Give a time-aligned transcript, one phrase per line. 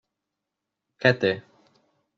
[1.05, 1.33] Què té?